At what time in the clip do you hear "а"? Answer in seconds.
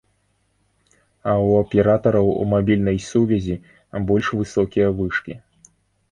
1.25-1.33